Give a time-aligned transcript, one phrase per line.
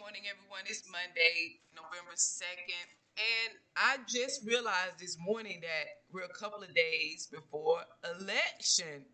[0.00, 0.64] morning, everyone.
[0.64, 2.88] It's Monday, November 2nd.
[3.20, 7.80] And I just realized this morning that we're a couple of days before
[8.16, 9.04] election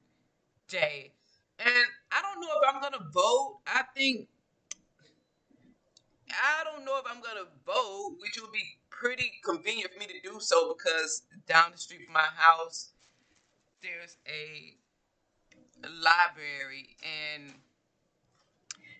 [0.68, 1.10] day.
[1.58, 3.58] And I don't know if I'm going to vote.
[3.66, 4.28] I think,
[6.30, 10.06] I don't know if I'm going to vote, which would be pretty convenient for me
[10.06, 12.92] to do so because down the street from my house,
[13.82, 14.76] there's a
[15.82, 17.54] library and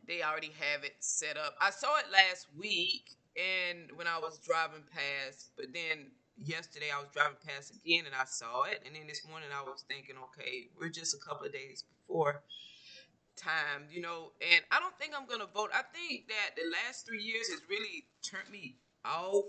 [0.07, 1.55] they already have it set up.
[1.61, 7.01] I saw it last week and when I was driving past, but then yesterday I
[7.01, 8.83] was driving past again and I saw it.
[8.87, 12.43] And then this morning I was thinking, okay, we're just a couple of days before
[13.37, 15.71] time, you know, and I don't think I'm gonna vote.
[15.73, 19.45] I think that the last three years has really turned me off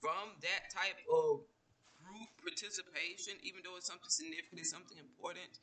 [0.00, 1.44] from that type of
[2.00, 5.60] group participation, even though it's something significant, it's something important.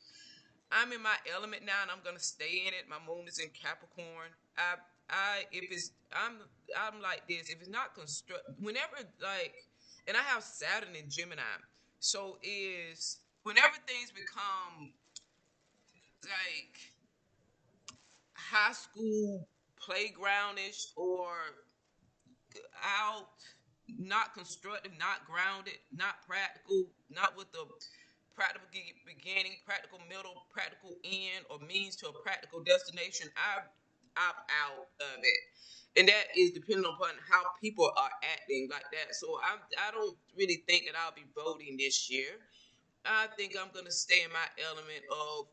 [0.73, 2.89] I'm in my element now, and I'm gonna stay in it.
[2.89, 4.33] My moon is in Capricorn.
[4.57, 4.75] I,
[5.09, 6.39] I, if it's, I'm,
[6.77, 7.49] I'm like this.
[7.49, 9.53] If it's not construct, whenever like,
[10.07, 11.41] and I have Saturn in Gemini,
[11.99, 14.91] so is whenever things become
[16.23, 16.75] like
[18.33, 19.47] high school
[19.79, 21.29] playgroundish or
[22.83, 23.29] out,
[23.99, 27.65] not constructive, not grounded, not practical, not with the
[28.35, 28.67] practical
[29.23, 33.63] beginning, practical middle, practical end, or means to a practical destination, I
[34.19, 35.41] opt out of it.
[35.95, 39.15] And that is depending upon how people are acting like that.
[39.15, 39.55] So I,
[39.87, 42.41] I don't really think that I'll be voting this year.
[43.05, 45.47] I think I'm going to stay in my element of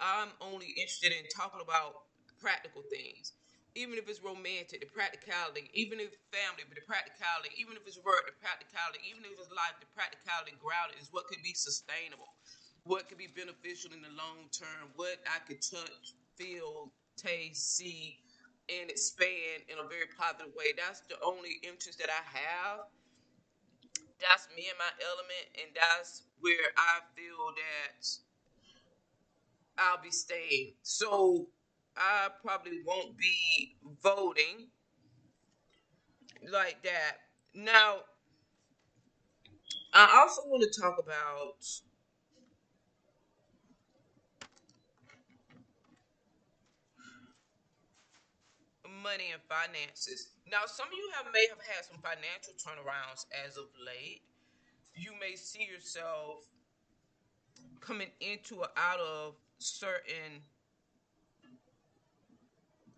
[0.00, 2.08] I'm only interested in talking about
[2.40, 3.32] practical things
[3.74, 7.98] even if it's romantic, the practicality, even if family, but the practicality, even if it's
[8.06, 12.30] work, the practicality, even if it's life, the practicality grounded is what could be sustainable,
[12.84, 18.18] what could be beneficial in the long term, what I could touch, feel, taste, see,
[18.68, 20.72] and expand in a very positive way.
[20.76, 22.80] That's the only interest that I have.
[24.20, 28.06] That's me and my element, and that's where I feel that
[29.78, 30.74] I'll be staying.
[30.82, 31.48] So
[31.96, 34.68] I probably won't be voting
[36.50, 37.16] like that.
[37.54, 38.00] Now,
[39.92, 41.64] I also want to talk about
[49.04, 50.32] money and finances.
[50.50, 54.24] Now, some of you have may have had some financial turnarounds as of late.
[54.96, 56.48] You may see yourself
[57.80, 60.40] coming into or out of certain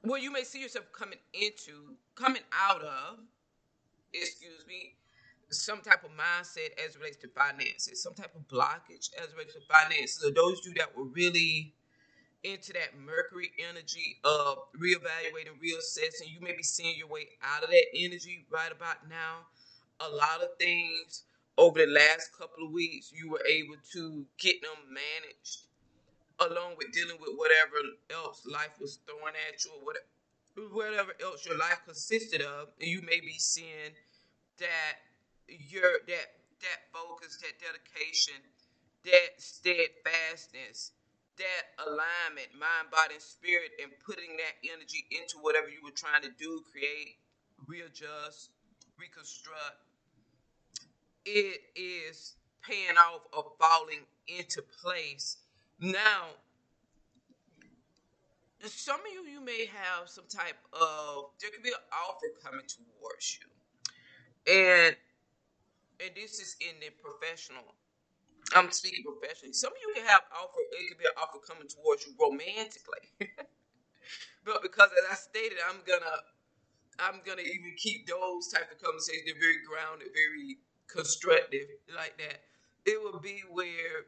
[0.06, 3.18] well, you may see yourself coming into, coming out of,
[4.12, 4.94] excuse me,
[5.50, 9.60] some type of mindset as relates to finances, some type of blockage as relates to
[9.68, 10.20] finances.
[10.22, 11.74] So those of you that were really
[12.46, 17.70] into that Mercury energy of reevaluating, reassessing, you may be seeing your way out of
[17.70, 19.46] that energy right about now.
[20.00, 21.24] A lot of things
[21.58, 25.66] over the last couple of weeks, you were able to get them managed
[26.38, 27.76] along with dealing with whatever
[28.10, 30.04] else life was throwing at you or whatever
[30.72, 33.92] whatever else your life consisted of, and you may be seeing
[34.58, 34.96] that
[35.48, 36.32] your that
[36.62, 38.40] that focus, that dedication,
[39.04, 40.92] that steadfastness,
[41.38, 46.22] that alignment, mind, body, and spirit, and putting that energy into whatever you were trying
[46.22, 47.16] to do, create,
[47.66, 48.50] readjust,
[48.98, 49.84] reconstruct.
[51.24, 55.38] It is paying off or falling into place
[55.80, 56.32] now,
[58.64, 62.66] some of you, you may have some type of, there could be an offer coming
[62.66, 64.52] towards you.
[64.52, 64.96] And,
[66.00, 67.74] and this is in the professional
[68.54, 69.52] I'm speaking professionally.
[69.54, 70.60] Some of you can have offer.
[70.72, 73.06] It could be an offer coming towards you romantically,
[74.46, 76.18] but because as I stated, I'm gonna,
[77.00, 79.24] I'm gonna even keep those type of conversations.
[79.26, 80.58] They're very grounded, very
[80.88, 82.40] constructive, like that.
[82.86, 84.06] It would be where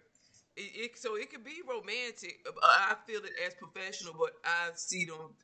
[0.56, 2.40] it, it, so it could be romantic.
[2.62, 5.34] I feel it as professional, but I see them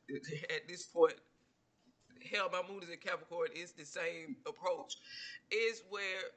[0.55, 1.15] at this point.
[2.31, 3.49] Hell, my moon is in Capricorn.
[3.55, 4.97] It's the same approach.
[5.51, 6.31] Is where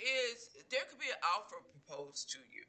[0.00, 2.64] is there could be an offer proposed to you.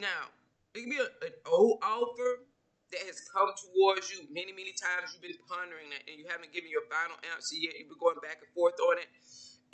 [0.00, 0.32] Now,
[0.74, 2.46] it could be a, an old offer
[2.92, 5.12] that has come towards you many, many times.
[5.12, 7.74] You've been pondering that and you haven't given your final answer yet.
[7.78, 9.10] You've been going back and forth on it.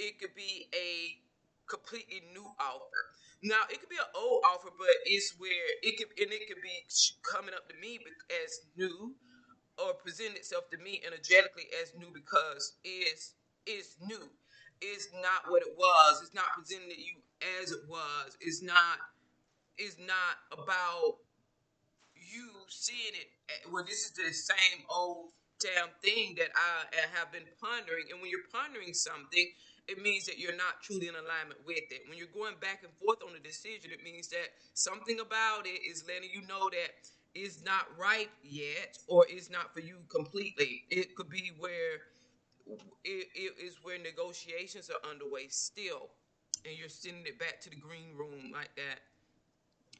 [0.00, 1.20] It could be a
[1.68, 3.02] completely new offer.
[3.42, 6.60] Now it could be an old offer, but it's where it could and it could
[6.60, 6.76] be
[7.24, 8.00] coming up to me
[8.44, 9.14] as new,
[9.80, 13.32] or present itself to me energetically as new because it's
[13.64, 14.28] it's new.
[14.80, 16.22] It's not what it was.
[16.22, 17.20] It's not presenting to you
[17.60, 18.36] as it was.
[18.40, 18.98] It's not.
[19.78, 21.16] It's not about
[22.14, 23.28] you seeing it.
[23.72, 25.30] Well, this is the same old
[25.60, 26.84] damn thing that I
[27.18, 28.06] have been pondering.
[28.10, 29.46] And when you're pondering something,
[29.88, 32.02] it means that you're not truly in alignment with it.
[32.08, 35.80] When you're going back and forth on a decision, it means that something about it
[35.84, 36.92] is letting you know that
[37.34, 40.84] it's not right yet or it's not for you completely.
[40.90, 42.00] It could be where
[43.04, 46.10] it, is where negotiations are underway still,
[46.64, 49.00] and you're sending it back to the green room like that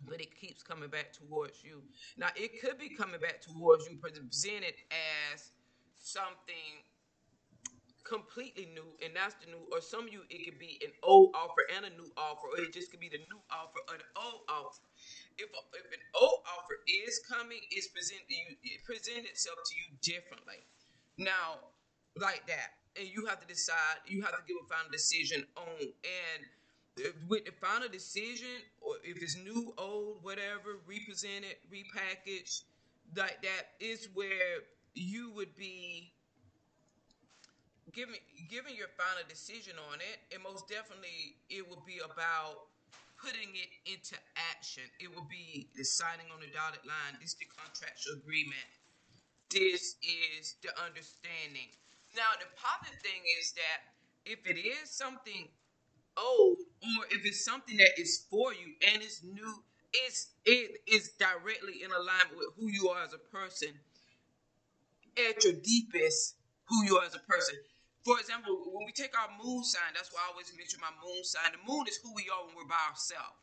[0.09, 1.83] but it keeps coming back towards you.
[2.17, 5.51] Now, it could be coming back towards you presented as
[5.99, 6.81] something
[8.05, 9.63] completely new, and that's the new.
[9.71, 12.59] Or some of you, it could be an old offer and a new offer, or
[12.65, 14.83] it just could be the new offer or the old offer.
[15.39, 19.75] If, a, if an old offer is coming, it's presented you, it present itself to
[19.77, 20.67] you differently.
[21.19, 21.70] Now,
[22.19, 23.99] like that, and you have to decide.
[24.07, 26.47] You have to give a final decision on and
[27.29, 32.65] with the final decision, or if it's new, old, whatever, represented, repackaged,
[33.17, 36.13] like that is where you would be
[37.93, 42.71] giving giving your final decision on it, and most definitely it will be about
[43.19, 44.17] putting it into
[44.51, 44.85] action.
[44.99, 47.19] It will be the signing on the dotted line.
[47.21, 48.69] This is the contractual agreement.
[49.51, 51.69] This is the understanding.
[52.17, 53.79] Now the positive thing is that
[54.25, 55.49] if it is something
[56.17, 59.63] old or if it's something that is for you and it's new,
[59.93, 63.71] it's it is directly in alignment with who you are as a person
[65.17, 66.37] at your deepest,
[66.67, 67.57] who you are as a person.
[68.05, 71.23] For example, when we take our moon sign, that's why I always mention my moon
[71.23, 71.53] sign.
[71.53, 73.37] The moon is who we are when we're by ourselves.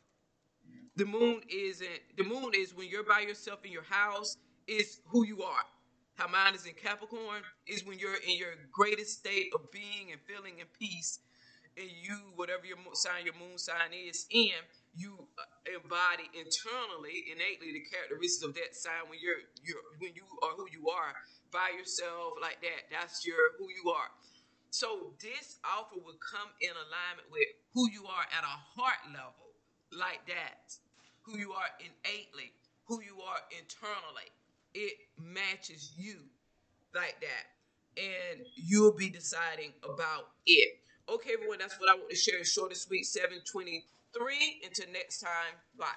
[0.96, 4.36] The moon isn't the moon is when you're by yourself in your house,
[4.66, 5.64] is who you are.
[6.18, 10.18] How mine is in Capricorn is when you're in your greatest state of being and
[10.26, 11.22] feeling in peace
[11.78, 14.58] and you, whatever your sign, your moon sign is in,
[14.98, 20.26] you uh, embody internally, innately, the characteristics of that sign when you're, you're when you
[20.42, 21.14] are who you are
[21.54, 22.90] by yourself, like that.
[22.90, 24.10] That's your who you are.
[24.74, 27.46] So this offer will come in alignment with
[27.78, 29.54] who you are at a heart level,
[29.94, 30.74] like that.
[31.30, 32.50] Who you are innately,
[32.90, 34.34] who you are internally.
[34.74, 36.16] It matches you
[36.94, 38.02] like that.
[38.02, 40.78] And you'll be deciding about it.
[41.08, 42.44] Okay, everyone, that's what I want to share.
[42.44, 44.62] Short and sweet, 723.
[44.64, 45.88] Until next time, bye.